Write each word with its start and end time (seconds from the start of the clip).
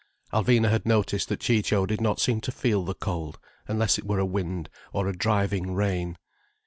Alvina 0.33 0.71
had 0.71 0.83
noticed 0.87 1.29
that 1.29 1.41
Ciccio 1.41 1.85
did 1.85 2.01
not 2.01 2.19
seem 2.19 2.41
to 2.41 2.51
feel 2.51 2.83
the 2.83 2.95
cold, 2.95 3.37
unless 3.67 3.99
it 3.99 4.03
were 4.07 4.17
a 4.17 4.25
wind 4.25 4.67
or 4.91 5.07
a 5.07 5.15
driving 5.15 5.75
rain. 5.75 6.17